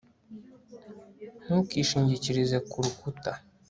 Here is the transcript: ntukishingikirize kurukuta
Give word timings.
ntukishingikirize 1.43 2.57
kurukuta 2.71 3.31